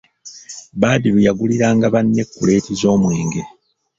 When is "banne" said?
1.95-2.21